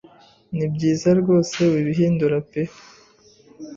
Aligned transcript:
Nibyiza 0.55 1.09
rwose 1.19 1.59
wibihindura 1.71 2.37
pe. 2.49 2.61